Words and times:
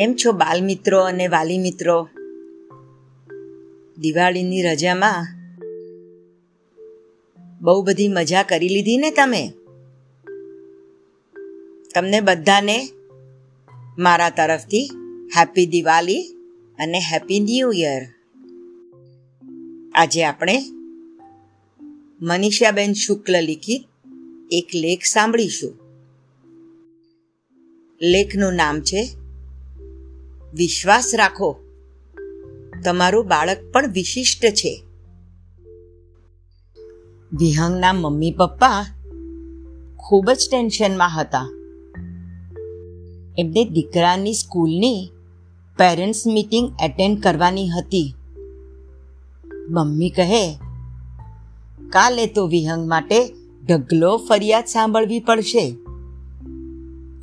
કેમ 0.00 0.14
છો 0.14 0.32
બાલ 0.32 0.64
મિત્રો 0.64 1.00
અને 1.00 1.28
વાલી 1.28 1.58
મિત્રો 1.58 2.08
દિવાળીની 3.98 4.62
રજામાં 4.62 5.26
બહુ 7.60 7.82
બધી 7.82 8.08
મજા 8.08 8.42
કરી 8.42 8.68
લીધી 8.68 8.96
ને 8.96 9.10
તમે? 9.10 9.52
તમને 11.94 12.20
બધાને 12.20 12.88
મારા 13.98 14.30
તરફથી 14.30 14.90
હેપી 15.38 15.66
દિવાળી 15.66 16.22
અને 16.78 16.98
હેપી 16.98 17.40
ન્યૂ 17.40 17.72
યર 17.72 18.02
આજે 19.94 20.24
આપણે 20.24 20.62
મનીષાબેન 22.22 22.92
શુક્લ 22.92 23.40
લિખિત 23.40 23.84
એક 24.50 24.66
લેખ 24.74 25.02
સાંભળીશું. 25.02 25.78
લેખનું 28.02 28.52
નામ 28.52 28.80
છે 28.80 29.19
વિશ્વાસ 30.54 31.12
રાખો. 31.14 31.56
તમારું 32.84 33.26
બાળક 33.26 33.56
પણ 33.72 33.92
વિશિષ્ટ 33.92 34.44
છે. 34.44 34.82
વિહંગના 37.32 37.92
મમ્મી 37.92 38.30
પપ્પા 38.30 38.86
ખૂબ 39.96 40.30
જ 40.30 40.48
ટેન્શનમાં 40.50 41.20
હતા. 41.20 41.50
એમને 43.38 43.64
દીકરાની 43.64 44.32
સ્કૂલની 44.32 45.10
પેરેન્ટ્સ 45.78 46.26
મીટિંગ 46.26 46.72
એટેન્ડ 46.82 47.22
કરવાની 47.22 47.68
હતી. 47.68 48.14
મમ્મી 49.68 50.10
કહે, 50.10 50.54
કાલે 51.90 52.26
તો 52.26 52.46
વિહંગ 52.46 52.88
માટે 52.88 53.34
ઢગલો 53.68 54.16
ફરિયાદ 54.16 54.64
સાંભળવી 54.64 55.20
પડશે. 55.20 55.70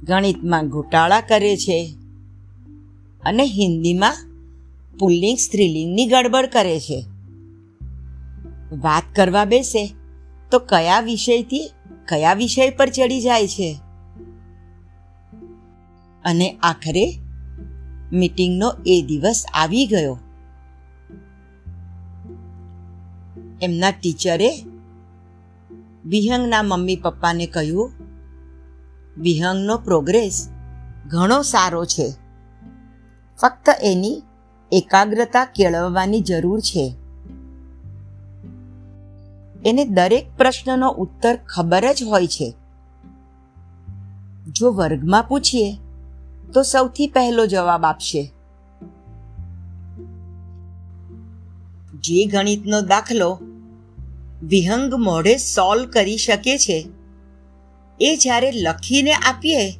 ગણિતમાં 0.03 0.69
ઘોટાળા 0.69 1.21
કરે 1.21 1.57
છે. 1.57 1.95
અને 3.23 3.43
હિન્દીમાં 3.43 4.15
પુલ્લિંગ 4.99 5.37
સ્ત્રીલિંગની 5.37 6.05
ગડબડ 6.05 6.45
કરે 6.45 6.79
છે. 6.79 7.05
વાત 8.75 9.03
કરવા 9.15 9.45
બેસે 9.45 9.95
તો 10.51 10.59
કયા 10.59 10.99
વિષયથી 10.99 11.71
કયા 12.07 12.33
વિષય 12.33 12.69
પર 12.69 12.89
ચડી 12.89 13.21
જાય 13.21 13.47
છે? 13.47 13.79
અને 16.25 16.57
આખરે 16.63 17.19
મીટિંગનો 18.11 18.73
એ 18.85 19.01
દિવસ 19.07 19.43
આવી 19.53 19.85
ગયો. 19.85 20.19
એમના 23.61 23.91
ટીચરે 23.91 24.49
વિહંગના 26.05 26.63
મમ્મી 26.63 26.95
પપ્પાને 26.95 27.47
કહ્યું, 27.47 27.91
વિહંગનો 29.17 29.77
પ્રોગ્રેસ 29.77 30.49
ઘણો 31.07 31.41
સારો 31.41 31.85
છે. 31.85 32.26
ફક્ત 33.41 33.69
એની 33.81 34.21
એકાગ્રતા 34.71 35.45
કેળવવાની 35.45 36.21
જરૂર 36.21 36.59
છે. 36.59 36.95
એને 39.65 39.85
દરેક 39.85 40.25
પ્રશ્નનો 40.37 40.89
ઉત્તર 40.89 41.35
ખબર 41.35 41.93
જ 41.93 42.03
હોય 42.03 42.27
છે. 42.27 42.53
જો 44.51 44.71
વર્ગમાં 44.71 45.23
પૂછીએ, 45.23 45.77
તો 46.53 46.61
સૌથી 46.61 47.07
પહેલો 47.07 47.45
જવાબ 47.45 47.85
આપશે. 47.85 48.33
જે 51.93 52.25
ગણિતનો 52.25 52.81
દાખલો 52.81 53.39
વિહંગ 54.43 54.93
મોઢે 54.93 55.37
સોલ્વ 55.37 55.89
કરી 55.89 56.17
શકે 56.17 56.57
છે, 56.57 56.87
એ 58.01 58.15
જ્યારે 58.15 58.51
લખીને 58.51 59.13
આપીએ, 59.13 59.71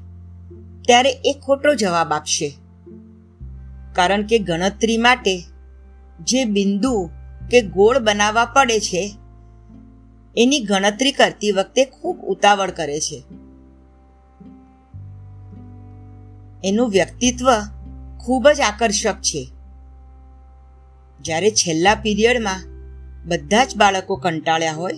ત્યારે 0.88 1.10
એ 1.10 1.40
ખોટો 1.46 1.74
જવાબ 1.74 2.14
આપશે. 2.14 2.67
કારણ 3.98 4.24
કે 4.24 4.40
ગણતરી 4.40 4.98
માટે 4.98 5.44
જે 6.20 6.46
બિંદુ 6.46 7.10
કે 7.52 7.62
ગોળ 7.62 8.00
બનાવવા 8.00 8.46
પડે 8.46 8.80
છે, 8.80 9.16
એની 10.38 10.60
ગણતરી 10.60 11.12
કરતી 11.12 11.52
વખતે 11.52 11.86
ખૂબ 11.86 12.18
ઉતાવળ 12.20 12.72
કરે 12.72 13.00
છે. 13.00 13.24
એનું 16.64 16.90
વ્યક્તિત્વ 16.90 17.48
ખૂબ 18.20 18.50
જ 18.50 18.62
આકર્ષક 18.62 19.22
છે. 19.22 19.44
જ્યારે 21.22 21.52
છેલ્લા 21.52 21.96
પીરિયડમાં 21.96 22.64
બધા 23.26 23.66
જ 23.66 23.78
બાળકો 23.78 24.16
કંટાળ્યા 24.16 24.74
હોય, 24.74 24.94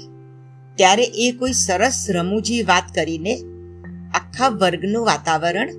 ત્યારે 0.75 1.03
એ 1.03 1.31
કોઈ 1.31 1.53
સરસ 1.53 2.07
રમૂજી 2.09 2.63
વાત 2.63 2.95
કરીને 2.95 3.41
આખા 4.13 4.49
વર્ગનું 4.49 5.05
વાતાવરણ 5.05 5.69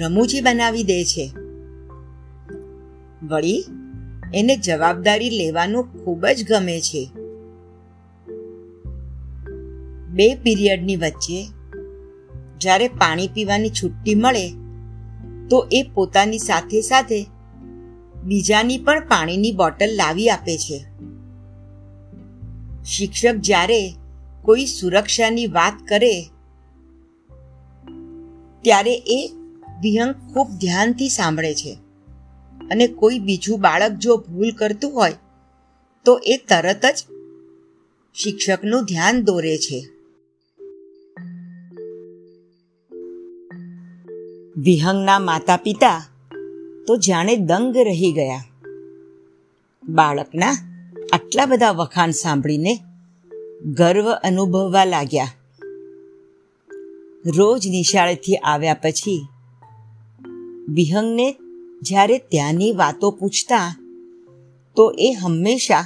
રમૂજી 0.00 0.40
બનાવી 0.40 0.82
દે 0.82 1.04
છે. 1.04 1.30
વળી 3.22 3.64
એને 4.34 4.56
જવાબદારી 4.56 5.30
લેવાનું 5.30 6.04
ખૂબ 6.04 6.26
જ 6.26 6.48
ગમે 6.48 6.80
છે. 6.80 7.10
બે 10.10 10.34
પીરિયડની 10.34 10.96
વચ્ચે 10.96 11.48
જ્યારે 12.60 12.88
પાણી 12.88 13.28
પીવાની 13.28 13.70
છુટ્ટી 13.70 14.14
મળે, 14.14 14.48
તો 15.48 15.66
એ 15.72 15.82
પોતાની 15.94 16.38
સાથે 16.38 16.80
સાથે 16.80 17.26
બીજાની 18.24 18.78
પણ 18.78 19.00
પાણીની 19.00 19.52
બોટલ 19.52 19.94
લાવી 19.94 20.30
આપે 20.30 20.56
છે. 20.56 20.84
શિક્ષક 22.84 23.34
જ્યારે 23.34 23.94
કોઈ 24.42 24.66
સુરક્ષાની 24.66 25.46
વાત 25.46 25.76
કરે, 25.88 26.30
ત્યારે 28.62 28.94
એ 28.94 29.20
વિહંગ 29.82 30.12
ખૂબ 30.34 30.48
ધ્યાનથી 30.48 31.08
સાંભળે 31.08 31.54
છે. 31.54 31.89
અને 32.70 32.86
કોઈ 32.86 33.18
બીજું 33.18 33.60
બાળક 33.60 33.92
જો 33.92 34.16
ભૂલ 34.16 34.50
કરતું 34.50 34.92
હોય, 34.92 35.12
તો 36.04 36.20
એ 36.24 36.36
તરત 36.36 36.86
જ 36.86 37.04
શિક્ષકનું 38.14 38.84
ધ્યાન 38.84 39.22
દોરે 39.22 39.56
છે. 39.56 39.88
વિહંગના 44.56 45.18
માતા 45.18 45.56
પિતા 45.56 46.06
તો 46.86 46.96
જાણે 46.96 47.36
દંગ 47.36 47.76
રહી 47.76 48.12
ગયા. 48.12 48.44
બાળકના 49.88 50.52
આટલા 51.12 51.46
બધા 51.46 51.70
વખાણ 51.70 52.10
સાંભળીને 52.10 52.78
ગર્વ 53.64 54.12
અનુભવવા 54.12 54.84
લાગ્યા. 54.84 55.26
રોજ 57.36 57.68
નિશાળેથી 57.68 58.36
આવ્યા 58.36 58.74
પછી 58.74 59.26
વિહંગને 60.68 61.36
જ્યારે 61.82 62.18
ત્યાંની 62.18 62.72
વાતો 62.72 63.10
પૂછતા, 63.10 63.76
તો 64.76 64.94
એ 64.98 65.12
હંમેશા 65.12 65.80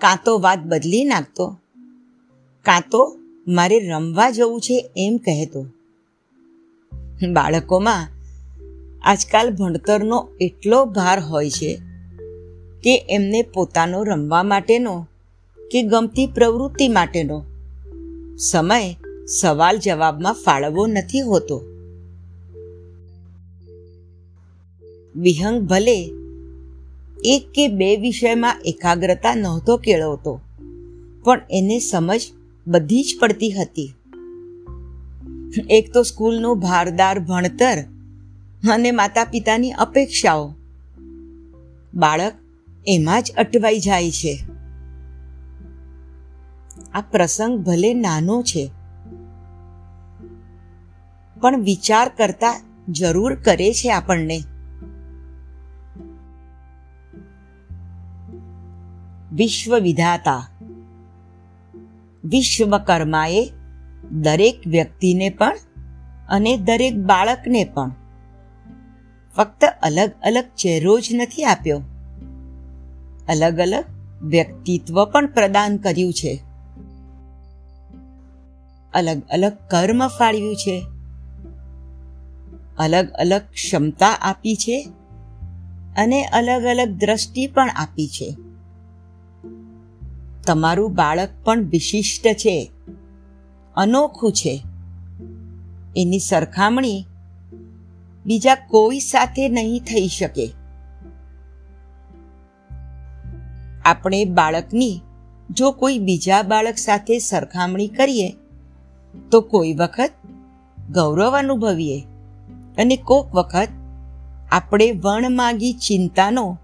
કાં 0.00 0.18
તો 0.24 0.38
વાત 0.38 0.58
બદલી 0.58 1.04
નાખતો. 1.04 1.56
કાં 2.64 2.82
તો 2.90 3.18
મારે 3.48 3.78
રમવા 3.78 4.30
જવું 4.30 4.60
છે 4.60 4.90
એમ 4.96 5.16
કહેતો. 5.16 5.66
બાળકોમાં 7.32 8.08
આજકાલ 9.02 9.54
ભણતરનો 9.54 10.28
એટલો 10.40 10.84
ભાર 10.84 11.20
હોય 11.20 11.50
છે 11.50 11.78
કે 12.82 13.06
એમને 13.10 13.42
પોતાનો 13.42 14.02
રમવા 14.02 14.42
માટેનો 14.42 15.06
કે 15.72 15.82
ગમતી 15.82 16.26
પ્રવૃત્તિ 16.26 16.88
માટેનો 16.88 17.44
સમય 18.38 18.96
સવાલ 19.40 19.78
જવાબમાં 19.78 20.32
ફાળવવો 20.32 20.86
નથી 20.86 21.20
હોતો. 21.20 21.75
વિહંગ 25.16 25.60
ભલે 25.60 25.98
એક 27.24 27.44
કે 27.54 27.68
બે 27.68 27.96
વિષયમાં 27.96 28.56
એકાગ્રતા 28.64 29.34
નહોતો 29.34 29.76
કેળવતો, 29.76 30.40
પણ 31.24 31.40
એને 31.50 31.78
સમજ 31.78 32.22
બધી 32.66 33.02
જ 33.02 33.18
પડતી 33.20 33.52
હતી. 33.52 33.94
એક 35.70 35.86
તો 35.94 36.02
સ્કૂલનું 36.02 36.60
ભારદાર 36.60 37.20
ભણતર 37.20 37.78
અને 38.72 38.90
માતા 38.90 39.24
પિતાની 39.24 39.70
અપેક્ષાઓ. 39.70 40.44
બાળક 41.94 42.34
એમાં 42.86 43.22
જ 43.22 43.32
અટવાઈ 43.36 43.78
જાય 43.78 44.10
છે. 44.10 44.34
આ 46.94 47.00
પ્રસંગ 47.00 47.54
ભલે 47.58 47.94
નાનો 47.94 48.36
છે, 48.42 48.64
પણ 51.40 51.62
વિચાર 51.62 52.08
કરતા 52.16 52.52
જરૂર 52.88 53.34
કરે 53.34 53.70
છે 53.72 53.90
આપણને. 53.92 54.38
વિશ્વ 59.36 59.78
વિધાતા 59.78 60.48
વિશ્વકર્માએ 62.24 63.50
દરેક 64.12 64.66
વ્યક્તિને 64.66 65.28
પણ 65.28 65.56
અને 66.28 66.56
દરેક 66.56 66.96
બાળકને 66.96 67.64
પણ 67.64 67.92
ફક્ત 69.36 69.64
અલગ 69.82 70.10
અલગ 70.22 70.44
ચહેરો 70.56 71.00
જ 71.00 71.08
નથી 71.12 71.44
આપ્યો. 71.44 71.82
અલગ 73.28 73.58
અલગ 73.58 73.84
વ્યક્તિત્વ 74.22 75.04
પણ 75.04 75.26
પ્રદાન 75.26 75.76
કર્યું 75.76 76.12
છે. 76.12 76.40
અલગ 78.94 79.22
અલગ 79.30 79.52
કર્મ 79.70 80.08
ફાળવ્યું 80.08 80.56
છે. 80.56 80.82
અલગ 82.78 83.10
અલગ 83.10 83.40
ક્ષમતા 83.40 84.08
આપી 84.08 84.54
છે 84.54 84.88
અને 85.96 86.24
અલગ 86.24 86.64
અલગ 86.64 86.88
દ્રષ્ટિ 86.88 87.46
પણ 87.46 87.70
આપી 87.70 88.08
છે. 88.08 88.45
તમારું 90.46 90.94
બાળક 90.94 91.28
પણ 91.44 91.64
વિશિષ્ટ 91.64 92.26
છે, 92.26 92.70
અનોખું 93.76 94.32
છે. 94.32 94.62
એની 95.96 96.18
સરખામણી 96.18 97.06
બીજા 98.26 98.54
કોઈ 98.54 99.00
સાથે 99.00 99.48
નહીં 99.48 99.80
થઈ 99.80 100.08
શકે. 100.08 100.52
આપણે 103.84 104.24
બાળકની 104.24 105.00
જો 105.50 105.70
કોઈ 105.70 105.98
બીજા 105.98 106.42
બાળક 106.42 106.74
સાથે 106.76 107.18
સરખામણી 107.18 107.88
કરીએ, 107.88 108.34
તો 109.30 109.40
કોઈ 109.40 109.74
વખત 109.74 110.12
ગૌરવ 110.90 111.38
અનુભવીએ 111.38 112.00
અને 112.78 112.96
કોક 112.96 113.34
વખત 113.34 113.68
આપણે 114.52 114.92
વણમાગી 114.92 115.72
ચિંતાનો 115.72 116.58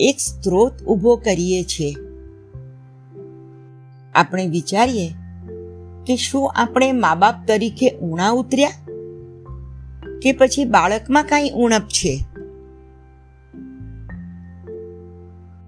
એક 0.00 0.18
સ્ત્રોત 0.18 0.82
ઊભો 0.82 1.16
કરીએ 1.16 1.62
છીએ. 1.64 2.11
આપણે 4.14 4.46
વિચારીએ 4.46 5.14
કે 6.06 6.16
શું 6.16 6.52
આપણે 6.56 6.92
મા 6.92 7.14
બાપ 7.14 7.34
તરીકે 7.46 7.90
ઉણા 7.90 8.30
ઉતર્યા? 8.30 8.70
કે 10.22 10.32
પછી 10.32 10.64
બાળકમાં 10.64 11.24
કાંઈ 11.24 11.50
ઉણપ 11.50 11.82
છે? 11.82 12.24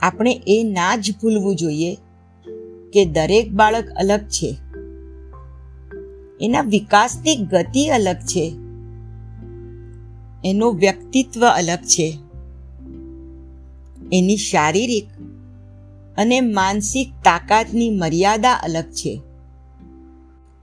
આપણે 0.01 0.41
એ 0.47 0.63
ના 0.63 0.97
જ 0.97 1.15
ભૂલવું 1.23 1.57
જોઈએ 1.57 1.95
કે 2.93 3.05
દરેક 3.05 3.53
બાળક 3.53 3.89
અલગ 3.89 4.21
છે. 4.21 4.57
એના 6.41 6.61
વિકાસની 6.61 7.37
ગતિ 7.37 7.89
અલગ 7.89 8.17
છે. 8.17 8.57
એનું 10.45 10.77
વ્યક્તિત્વ 10.77 11.47
અલગ 11.47 11.79
છે. 11.79 12.19
એની 14.13 14.37
શારીરિક 14.37 15.09
અને 16.17 16.41
માનસિક 16.41 17.09
તાકાતની 17.25 17.91
મર્યાદા 17.91 18.53
અલગ 18.53 18.85
છે. 18.85 19.23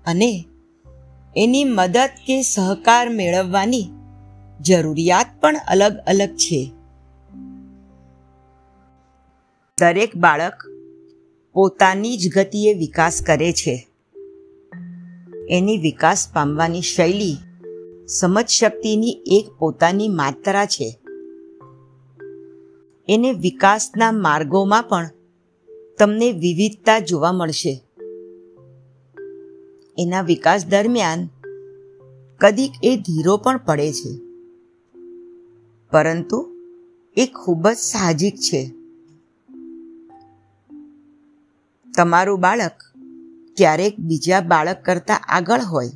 અને 0.05 0.45
એની 1.35 1.63
મદદ 1.63 2.09
કે 2.27 2.41
સહકાર 2.41 3.09
મેળવવાની 3.09 3.89
જરૂરિયાત 4.61 5.41
પણ 5.41 5.55
અલગ 5.67 5.97
અલગ 6.07 6.29
છે. 6.29 6.71
દરેક 9.79 10.17
બાળક 10.17 10.53
પોતાની 11.53 12.17
જ 12.17 12.35
ગતિએ 12.35 12.73
વિકાસ 12.73 13.21
કરે 13.21 13.51
છે. 13.51 13.87
એની 15.49 15.77
વિકાસ 15.77 16.27
પામવાની 16.33 16.81
શૈલી 16.81 17.37
સમજ 18.07 18.47
શક્તિની 18.47 19.21
એક 19.25 19.59
પોતાની 19.59 20.07
માત્રા 20.07 20.65
છે. 20.65 20.97
એને 23.07 23.31
વિકાસના 23.31 24.11
માર્ગોમાં 24.11 24.83
પણ 24.83 25.09
તમને 26.01 26.31
વિવિધતા 26.31 26.99
જોવા 26.99 27.31
મળશે. 27.31 27.83
એના 29.97 30.21
વિકાસ 30.21 30.65
દરમિયાન 30.65 31.27
કદીક 32.37 32.71
એ 32.83 32.95
ધીરો 32.95 33.37
પણ 33.37 33.57
પડે 33.57 33.93
છે. 33.93 34.17
પરંતુ 35.91 36.55
એ 37.17 37.25
ખૂબ 37.25 37.69
જ 37.69 37.75
સાહજિક 37.75 38.35
છે. 38.35 38.73
તમારું 41.97 42.39
બાળક 42.39 42.71
ક્યારેક 43.57 43.99
બીજા 43.99 44.41
બાળક 44.41 44.85
કરતાં 44.85 45.19
આગળ 45.27 45.61
હોય 45.61 45.89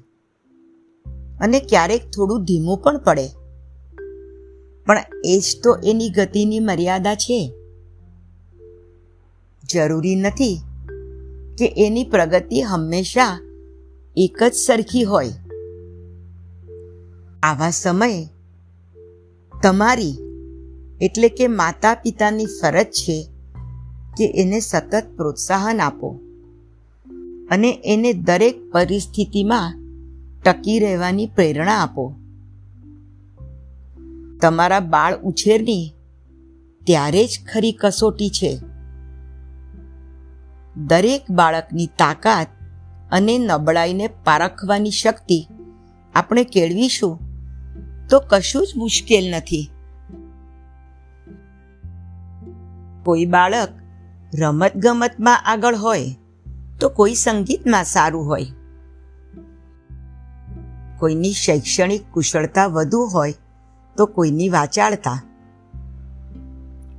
અને 1.39 1.59
ક્યારેક 1.59 2.01
થોડું 2.01 2.43
ધીમું 2.43 2.77
પણ 2.77 2.97
પડે. 2.97 3.27
પણ 4.85 5.03
એ 5.25 5.39
જ 5.39 5.63
તો 5.63 5.77
એની 5.83 6.09
ગતિની 6.09 6.59
મર્યાદા 6.59 7.15
છે. 7.15 7.53
જરૂરી 9.71 10.15
નથી 10.15 10.61
કે 11.57 11.73
એની 11.77 12.03
પ્રગતિ 12.03 12.61
હંમેશા 12.61 13.39
એક 14.17 14.43
જ 14.43 14.53
સરખી 14.53 15.03
હોય. 15.03 15.29
આવા 17.43 17.69
સમયે 17.69 18.27
તમારી, 19.63 20.17
એટલે 21.01 21.29
કે 21.29 21.47
માતા 21.47 21.93
પિતાની 21.93 22.45
ફરજ 22.45 22.85
છે 22.85 23.29
કે 24.17 24.31
એને 24.35 24.59
સતત 24.59 25.03
પ્રોત્સાહન 25.17 25.79
આપો 25.79 26.19
અને 27.51 27.81
એને 27.85 28.13
દરેક 28.13 28.71
પરિસ્થિતિમાં 28.71 29.73
ટકી 30.41 30.79
રહેવાની 30.79 31.27
પ્રેરણા 31.27 31.75
આપો. 31.75 32.15
તમારા 34.41 34.79
બાળ 34.79 35.19
ઉછેરની 35.23 35.93
ત્યારે 36.85 37.25
જ 37.25 37.39
ખરી 37.53 37.77
કસોટી 37.81 38.29
છે. 38.29 38.74
દરેક 40.77 41.31
બાળકની 41.31 41.85
તાકાત 41.85 42.47
અને 43.11 43.37
નબળાઈને 43.37 44.07
પારખવાની 44.07 44.91
શક્તિ 44.91 45.47
આપણે 46.15 46.43
કેળવીશું, 46.43 47.19
તો 48.09 48.19
કશું 48.19 48.67
જ 48.67 48.77
મુશ્કેલ 48.77 49.31
નથી. 49.31 49.71
કોઈ 53.05 53.25
બાળક 53.25 53.69
રમત 54.39 54.77
ગમતમાં 54.77 55.43
આગળ 55.45 55.75
હોય, 55.75 56.15
તો 56.79 56.89
કોઈ 56.89 57.13
સંગીતમાં 57.13 57.83
સારું 57.83 58.25
હોય. 58.25 58.45
કોઈની 60.99 61.31
શૈક્ષણિક 61.31 62.01
કુશળતા 62.11 62.67
વધુ 62.67 62.99
હોય, 63.13 63.33
તો 63.97 64.05
કોઈની 64.05 64.49
વાચાળતા. 64.49 65.21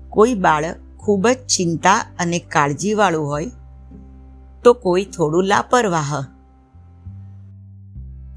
કોઈ 0.08 0.34
બાળક 0.34 0.76
ખૂબ 0.98 1.28
જ 1.28 1.36
ચિંતા 1.36 1.94
અને 2.18 2.38
કાળજીવાળું 2.38 3.26
હોય 3.26 3.50
તો 4.66 4.72
કોઈ 4.72 5.04
થોડું 5.04 5.44
લાપરવાહ. 5.44 6.24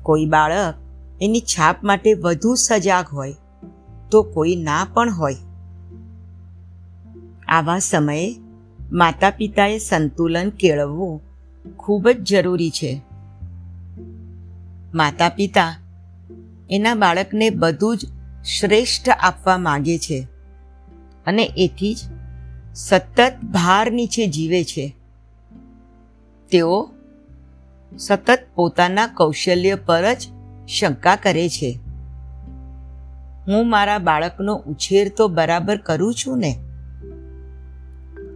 કોઈ 0.03 0.25
બાળક 0.25 0.73
એની 1.21 1.39
છાપ 1.39 1.83
માટે 1.83 2.13
વધુ 2.13 2.55
સજાગ 2.55 3.05
હોય 3.13 3.35
તો 4.11 4.23
કોઈ 4.23 4.55
ના 4.55 4.87
પણ 4.93 5.13
હોય. 5.13 5.35
આવા 7.47 7.79
સમયે 7.79 8.35
માતા 8.91 9.29
પિતાએ 9.29 9.77
સંતુલન 9.77 10.49
કેળવવું 10.49 11.21
ખૂબ 11.77 12.09
જ 12.09 12.23
જરૂરી 12.23 12.69
છે. 12.69 13.01
માતા 14.93 15.29
પિતા 15.29 15.75
એના 16.69 16.95
બાળકને 16.95 17.49
બધું 17.49 17.97
જ 17.97 18.05
શ્રેષ્ઠ 18.45 19.09
આપવા 19.09 19.57
માંગે 19.57 19.97
છે 19.97 20.27
અને 21.25 21.43
એથી 21.57 21.93
જ 21.93 21.97
સતત 22.75 23.33
ભાર 23.43 23.91
નીચે 23.91 24.27
જીવે 24.27 24.63
છે. 24.63 24.98
તેઓ 26.51 26.89
સતત 27.97 28.39
પોતાના 28.55 29.07
કૌશલ્ય 29.07 29.75
પર 29.75 30.13
જ 30.13 30.27
શંકા 30.67 31.15
કરે 31.15 31.49
છે. 31.49 31.79
હું 33.47 33.69
મારા 33.69 33.97
બાળકનો 33.97 34.55
ઉછેર 34.55 35.11
તો 35.17 35.27
બરાબર 35.27 35.77
કરું 35.77 36.13
છું 36.13 36.39
ને? 36.39 36.59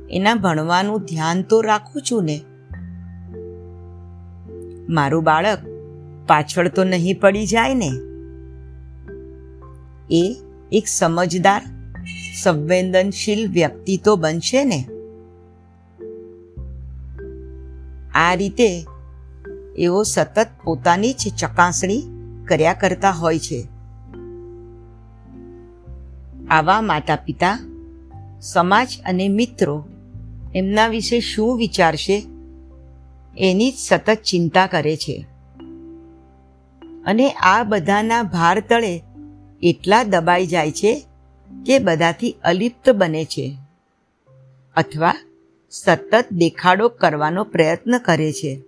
એના 0.09 0.35
ભણવાનું 0.35 1.01
ધ્યાન 1.01 1.41
તો 1.41 1.61
રાખું 1.61 2.01
છું 2.01 2.23
ને? 2.23 2.41
મારું 4.89 5.23
બાળક 5.23 5.57
પાછળ 6.27 6.67
તો 6.67 6.83
નહીં 6.83 7.19
પડી 7.19 7.45
જાય 7.45 7.73
ને? 7.73 7.91
એ 10.11 10.35
એક 10.71 10.87
સમજદાર, 10.87 11.61
સંવેદનશીલ 12.43 13.51
વ્યક્તિ 13.51 13.97
તો 13.97 14.15
બનશે 14.15 14.63
ને? 14.63 14.85
આ 18.13 18.33
રીતે 18.33 18.85
એઓ 19.77 20.03
સતત 20.03 20.47
પોતાની 20.63 21.13
જ 21.13 21.35
ચકાસણી 21.37 22.01
કર્યા 22.47 22.73
કરતા 22.73 23.11
હોય 23.11 23.39
છે. 23.39 23.67
આવા 26.49 26.81
માતા 26.81 27.15
પિતા 27.15 27.59
સમાજ 28.41 28.87
અને 29.05 29.27
મિત્રો 29.27 29.85
એમના 30.55 30.87
વિશે 30.87 31.19
શું 31.19 31.57
વિચારશે 31.57 32.23
એની 33.37 33.71
જ 33.71 33.73
સતત 33.77 34.13
ચિંતા 34.13 34.67
કરે 34.67 34.95
છે. 34.95 35.25
અને 37.05 37.31
આ 37.31 37.63
બધાના 37.63 38.23
ભાર 38.23 38.59
તળે 38.59 39.03
એટલા 39.63 40.03
દબાઈ 40.03 40.47
જાય 40.47 40.71
છે 40.71 41.05
કે 41.65 41.79
બધાથી 41.79 42.35
અલિપ્ત 42.43 42.89
બને 42.89 43.25
છે. 43.25 43.57
અથવા 44.75 45.13
સતત 45.75 46.25
દેખાડો 46.31 46.89
કરવાનો 46.89 47.43
પ્રયત્ન 47.43 47.97
કરે 47.97 48.31
છે. 48.31 48.61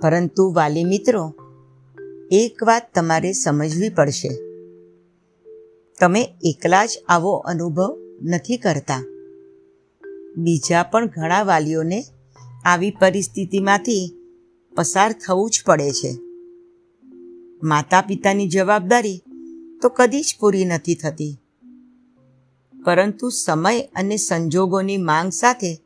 પરંતુ 0.00 0.52
વાલી 0.56 0.84
મિત્રો, 0.84 1.34
એક 2.30 2.64
વાત 2.64 2.90
તમારે 2.94 3.32
સમજવી 3.32 3.88
પડશે. 3.88 4.28
તમે 6.00 6.28
એકલા 6.42 6.86
જ 6.86 6.90
આવો 7.08 7.32
અનુભવ 7.36 8.16
નથી 8.22 8.56
કરતા. 8.56 9.04
બીજા 10.36 10.82
પણ 10.82 11.06
ઘણા 11.06 11.42
વાલીઓને 11.42 12.04
આવી 12.64 12.90
પરિસ્થિતિમાંથી 12.90 14.12
પસાર 14.76 15.14
થવું 15.26 15.50
જ 15.50 15.62
પડે 15.66 15.90
છે. 15.90 16.12
માતા 17.62 18.00
પિતાની 18.00 18.48
જવાબદારી 18.48 19.22
તો 19.84 19.88
કદી 19.88 20.20
જ 20.20 20.36
પૂરી 20.40 20.64
નથી 20.64 20.94
થતી. 20.94 21.38
પરંતુ 22.84 23.28
સમય 23.28 23.80
અને 23.80 24.16
સંજોગોની 24.16 24.96
માંગ 24.96 25.30
સાથે 25.30 25.80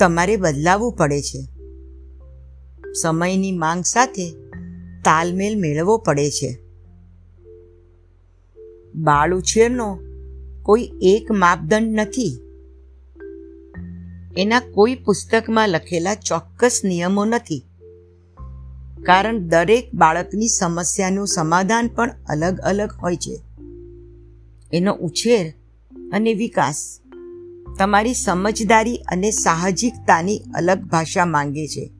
તમારે 0.00 0.36
બદલાવવું 0.36 0.92
પડે 0.92 1.22
છે. 1.22 1.48
સમયની 3.02 3.52
માંગ 3.52 3.84
સાથે 3.84 4.30
તાલમેલ 5.04 5.60
મેળવવો 5.60 5.98
પડે 5.98 6.30
છે. 6.30 6.58
બાળ 8.94 9.34
ઉછેરનો 9.34 9.98
કોઈ 10.62 10.90
એક 11.02 11.32
માપદંડ 11.32 11.88
નથી. 11.88 12.38
એના 14.36 14.60
કોઈ 14.60 14.94
પુસ્તકમાં 14.94 15.68
લખેલા 15.68 16.14
ચોક્કસ 16.14 16.80
નિયમો 16.84 17.24
નથી. 17.24 17.62
કારણ 19.06 19.48
દરેક 19.48 19.94
બાળકની 19.94 20.48
સમસ્યાનું 20.48 21.26
સમાધાન 21.26 21.88
પણ 21.88 22.10
અલગ 22.28 22.58
અલગ 22.60 22.90
હોય 23.02 23.16
છે. 23.16 23.40
એનો 24.72 24.92
ઉછેર 24.92 25.54
અને 26.12 26.32
વિકાસ 26.34 27.00
તમારી 27.78 28.14
સમજદારી 28.14 28.96
અને 28.96 29.30
સાહજિકતાની 29.30 30.38
અલગ 30.54 30.78
ભાષા 30.78 31.24
માંગે 31.24 31.66
છે. 31.66 31.90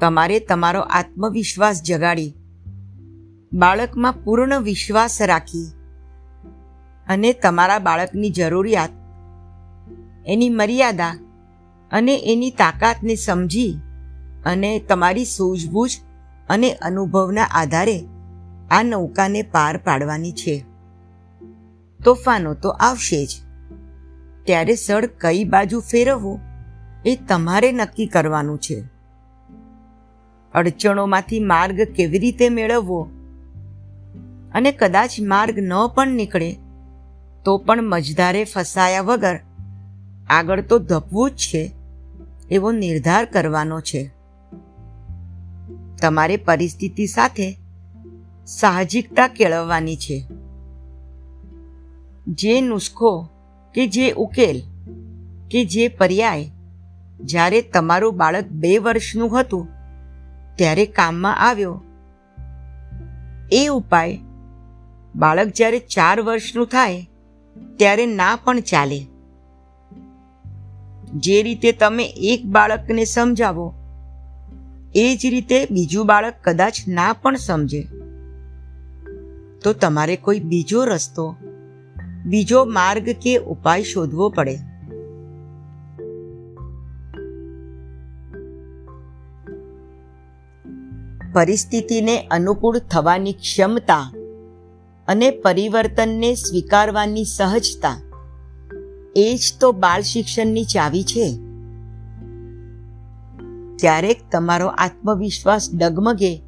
તમારે 0.00 0.40
તમારો 0.40 0.80
આત્મવિશ્વાસ 0.80 1.82
જગાડી, 1.82 2.34
બાળકમાં 3.52 4.24
પૂર્ણ 4.24 4.60
વિશ્વાસ 4.60 5.22
રાખી 5.22 5.66
અને 7.08 7.32
તમારા 7.32 7.78
બાળકની 7.78 8.30
જરૂરિયાત, 8.30 8.90
એની 10.26 10.48
મર્યાદા 10.48 11.12
અને 11.90 12.14
એની 12.32 12.50
તાકાતને 12.50 13.14
સમજી 13.14 13.72
અને 14.44 14.78
તમારી 14.78 15.24
સૂઝબૂઝ 15.24 15.96
અને 16.48 16.72
અનુભવના 16.72 17.44
આધારે 17.44 18.04
આ 18.70 18.82
નૌકાને 18.82 19.42
પાર 19.42 19.76
પાડવાની 19.76 20.32
છે. 20.32 20.64
તોફાનો 22.04 22.54
તો 22.54 22.68
આવશે 22.68 23.26
જ. 23.26 23.30
ત્યારે 24.44 24.74
સળ 24.74 25.06
કઈ 25.06 25.44
બાજુ 25.44 25.80
ફેરવવું 25.80 26.40
એ 27.06 27.16
તમારે 27.16 27.72
નક્કી 27.72 28.06
કરવાનું 28.06 28.58
છે. 28.58 28.84
અડચણોમાંથી 30.54 31.40
માર્ગ 31.40 31.80
કેવી 31.80 32.18
રીતે 32.18 32.48
મેળવવો? 32.48 33.08
અને 34.54 34.72
કદાચ 34.72 35.10
માર્ગ 35.20 35.58
ન 35.58 35.86
પણ 35.94 36.08
નીકળે, 36.08 36.56
તો 37.44 37.58
પણ 37.58 37.82
મજદારે 37.82 38.44
ફસાયા 38.44 39.00
વગર 39.00 39.38
આગળ 40.30 40.60
તો 40.60 40.78
ધપવું 40.78 41.30
જ 41.30 41.34
છે, 41.36 41.72
એવો 42.50 42.72
નિર્ધાર 42.72 43.24
કરવાનો 43.24 43.80
છે. 43.80 44.10
તમારે 46.04 46.36
પરિસ્થિતિ 46.36 47.06
સાથે 47.06 47.58
સાહજિકતા 48.46 49.28
કેળવવાની 49.28 49.96
છે. 49.96 50.26
જે 52.26 52.60
નુસ્ખો 52.60 53.28
કે 53.74 53.86
જે 53.86 54.12
ઉકેલ 54.12 54.62
કે 55.50 55.64
જે 55.64 55.88
પર્યાય 55.88 56.50
જ્યારે 57.20 57.62
તમારું 57.62 58.16
બાળક 58.16 58.44
બે 58.44 58.78
વર્ષનું 58.78 59.40
હતું 59.40 59.68
ત્યારે 60.56 60.86
કામમાં 60.86 61.36
આવ્યો. 61.38 61.82
એ 63.52 63.66
ઉપાય 63.66 64.18
બાળક 65.16 65.48
જ્યારે 65.48 65.78
ચાર 65.78 66.20
વર્ષનું 66.20 66.66
થાય 66.66 67.08
ત્યારે 67.76 68.06
ના 68.06 68.38
પણ 68.44 68.60
ચાલે. 68.60 69.06
જે 71.14 71.42
રીતે 71.42 71.72
તમે 71.72 72.04
એક 72.04 72.46
બાળકને 72.46 73.04
સમજાવો 73.04 73.74
એ 74.96 75.16
જ 75.16 75.26
રીતે 75.26 75.66
બીજું 75.70 76.06
બાળક 76.06 76.34
કદાચ 76.44 76.74
ના 76.88 77.12
પણ 77.12 77.36
સમજે. 77.36 77.82
તો 79.64 79.72
તમારે 79.72 80.16
કોઈ 80.16 80.40
બીજો 80.40 80.84
રસ્તો, 80.84 81.36
બીજો 82.26 82.64
માર્ગ 82.64 83.10
કે 83.22 83.36
ઉપાય 83.36 83.82
શોધવો 83.82 84.28
પડે. 84.28 84.56
પરિસ્થિતિને 91.32 92.26
અનુકૂળ 92.26 92.78
થવાની 92.78 93.32
ક્ષમતા 93.32 94.12
અને 95.08 95.30
પરિવર્તનને 95.30 96.34
સ્વીકારવાની 96.34 97.24
સહજતા, 97.24 97.96
એ 99.16 99.34
જ 99.36 99.54
તો 99.60 99.72
બાળ 99.72 100.00
શિક્ષણની 100.00 100.64
ચાવી 100.64 101.04
છે. 101.04 101.43
ક્યારેક 103.78 104.20
તમારો 104.32 104.66
આત્મવિશ્વાસ 104.66 105.74
ડગમગે 105.74 106.42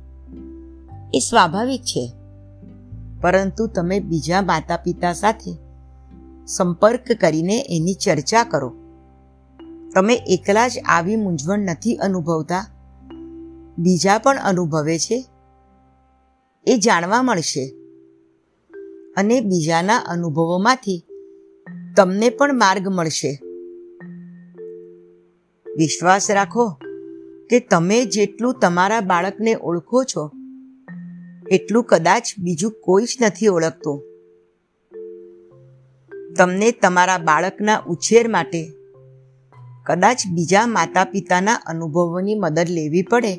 એ 1.14 1.18
સ્વાભાવિક 1.18 1.82
છે. 1.82 2.12
પરંતુ 3.20 3.66
તમે 3.66 4.00
બીજા 4.00 4.42
માતા 4.42 4.76
પિતા 4.76 5.12
સાથે 5.12 5.58
સંપર્ક 6.46 7.12
કરીને 7.20 7.66
એની 7.70 7.94
ચર્ચા 7.94 8.44
કરો. 8.44 8.72
તમે 9.94 10.14
એકલા 10.14 10.68
જ 10.68 10.72
આવી 10.84 11.16
મૂંઝવણ 11.16 11.58
નથી 11.58 11.94
અનુભવતા. 11.94 12.66
બીજા 13.78 14.18
પણ 14.18 14.38
અનુભવે 14.38 14.98
છે. 14.98 15.24
એ 16.66 16.76
જાણવા 16.76 17.22
મળશે. 17.22 17.74
અને 19.16 19.40
બીજાના 19.40 19.96
અનુભવોમાંથી 19.96 21.04
તમને 21.96 22.28
પણ 22.28 22.54
માર્ગ 22.54 22.88
મળશે. 22.88 23.40
વિશ્વાસ 25.76 26.30
રાખો. 26.30 26.76
કે 27.50 27.60
તમે 27.60 28.04
જેટલું 28.04 28.54
તમારા 28.54 29.00
બાળકને 29.00 29.54
ઓળખો 29.54 30.04
છો, 30.04 30.30
એટલું 31.50 31.84
કદાચ 31.84 32.22
બીજું 32.38 32.70
કોઈ 32.70 33.04
જ 33.04 33.18
નથી 33.22 33.48
ઓળખતું. 33.48 34.02
તમને 36.36 36.70
તમારા 36.70 37.18
બાળકના 37.18 37.82
ઉછેર 37.86 38.28
માટે 38.28 38.72
કદાચ 39.86 40.18
બીજા 40.32 40.66
માતા 40.66 41.04
પિતાના 41.04 41.54
અનુભવોની 41.54 42.34
મદદ 42.34 42.66
લેવી 42.68 43.02
પડે, 43.02 43.36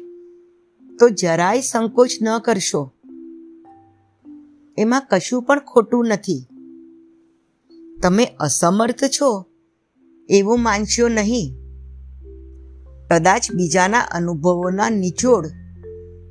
તો 0.97 1.09
જરાય 1.09 1.61
સંકોચ 1.61 2.09
ન 2.21 2.37
કરશો. 2.39 2.93
એમાં 4.77 5.07
કશું 5.09 5.43
પણ 5.43 5.59
ખોટું 5.59 6.07
નથી. 6.07 6.47
તમે 8.03 8.25
અસમર્થ 8.25 9.03
છો, 9.03 9.45
એવું 10.29 10.59
માનશો 10.59 11.07
નહીં. 11.07 11.66
કદાચ 13.11 13.51
બીજાના 13.51 13.99
અનુભવોના 13.99 14.89
નિચોડ 14.89 15.45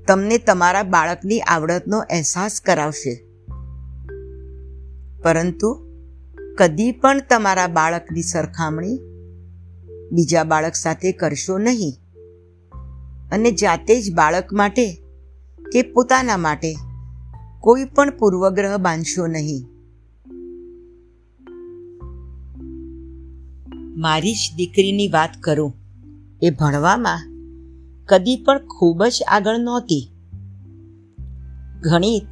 તમને 0.09 0.39
તમારા 0.39 0.83
બાળકની 0.83 1.41
આવડતનો 1.41 1.99
અહેસાસ 1.99 2.61
કરાવશે. 2.61 3.27
પરંતુ 5.23 5.89
કદી 6.59 6.93
પણ 6.93 7.21
તમારા 7.31 7.67
બાળકની 7.67 8.23
સરખામણી 8.23 8.99
બીજા 10.13 10.45
બાળક 10.45 10.75
સાથે 10.75 11.13
કરશો 11.13 11.59
નહીં. 11.59 11.93
અને 13.33 13.51
જાતે 13.51 14.03
જ 14.03 14.15
બાળક 14.15 14.53
માટે 14.53 15.03
કે 15.73 15.83
પોતાના 15.83 16.37
માટે 16.37 16.75
કોઈ 17.61 17.85
પણ 17.85 18.19
પૂર્વગ્રહ 18.19 18.77
બાંધશો 18.77 19.27
નહીં. 19.27 19.67
મારી 24.01 24.35
જ 24.35 24.57
દીકરીની 24.57 25.09
વાત 25.09 25.31
કરું. 25.41 25.86
એ 26.47 26.51
ભણવામાં 26.51 27.21
કદી 28.07 28.37
પણ 28.37 28.59
ખૂબ 28.59 29.05
જ 29.05 29.23
આગળ 29.29 29.57
નહોતી. 29.59 30.11
ગણિત 31.81 32.27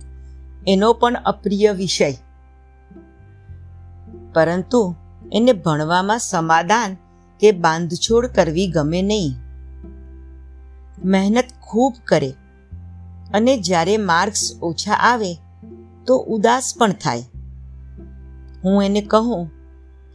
એનો 0.66 0.92
પણ 0.92 1.14
અપ્રિય 1.14 1.72
વિષય. 1.72 2.12
પરંતુ 4.34 4.94
એને 5.32 5.52
ભણવામાં 5.52 6.18
સમાધાન 6.18 6.96
કે 7.40 7.52
બાંધછોડ 7.52 8.26
કરવી 8.26 8.66
ગમે 8.66 9.02
નહીં. 9.02 9.32
મહેનત 11.04 11.44
ખૂબ 11.60 11.92
કરે 12.04 12.30
અને 13.34 13.56
જ્યારે 13.56 13.96
માર્ક્સ 13.96 14.52
ઓછા 14.62 14.92
આવે 14.92 15.34
તો 16.06 16.16
ઉદાસ 16.16 16.74
પણ 16.78 16.92
થાય. 16.92 17.22
હું 18.64 18.82
એને 18.82 19.00
કહું 19.00 19.50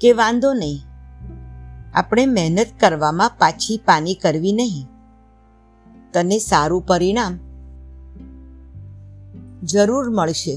કે 0.01 0.13
વાંધો 0.13 0.53
નહીં. 0.53 0.88
આપણે 1.93 2.25
મહેનત 2.25 2.67
કરવામાં 2.79 3.31
પાછી 3.39 3.81
પાની 3.85 4.13
કરવી 4.13 4.53
નહીં. 4.53 4.87
તને 6.13 6.39
સારું 6.39 6.81
પરિણામ 6.81 7.37
જરૂર 9.63 10.09
મળશે. 10.09 10.55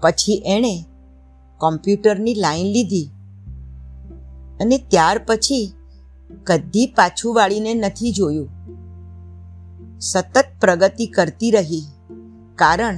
પછી 0.00 0.42
એણે 0.46 0.84
કોમ્પ્યુટરની 1.58 2.34
લાઈન 2.34 2.66
લીધી 2.66 3.10
અને 4.60 4.78
ત્યાર 4.78 5.20
પછી 5.26 5.72
કદી 6.44 6.86
પાછું 6.86 7.34
વાળીને 7.34 7.74
નથી 7.74 8.12
જોયું. 8.12 8.48
સતત 10.00 10.44
પ્રગતિ 10.60 11.06
કરતી 11.06 11.50
રહી, 11.50 11.82
કારણ 12.56 12.96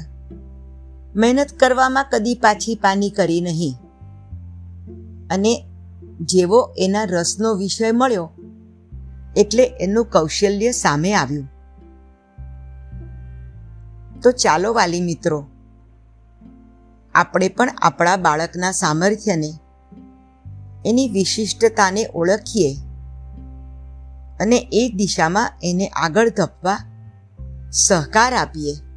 મહેનત 1.16 1.46
કરવામાં 1.60 2.06
કદી 2.10 2.34
પાછી 2.34 2.74
પાની 2.74 3.10
કરી 3.10 3.40
નહીં. 3.40 3.74
અને 5.30 5.69
જેવો 6.20 6.74
એના 6.78 7.04
રસનો 7.04 7.54
વિષય 7.54 7.92
મળ્યો 7.92 8.30
એટલે 9.36 9.62
એનું 9.62 10.04
કૌશલ્ય 10.04 10.70
સામે 10.70 11.14
આવ્યું. 11.14 11.48
તો 14.20 14.30
ચાલો 14.30 14.72
વાલી 14.72 15.00
મિત્રો, 15.00 15.46
આપણે 17.14 17.48
પણ 17.48 17.68
આપણા 17.82 18.16
બાળકના 18.16 18.70
સામર્થ્યને, 18.70 19.50
એની 20.86 21.08
વિશિષ્ટતાને 21.08 22.08
ઓળખીએ 22.14 22.76
અને 24.40 24.68
એ 24.72 24.92
દિશામાં 24.94 25.52
એને 25.62 25.88
આગળ 25.88 26.28
ધપવા 26.28 26.78
સહકાર 27.72 28.32
આપીએ. 28.34 28.89